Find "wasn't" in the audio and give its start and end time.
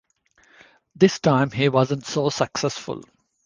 1.69-2.07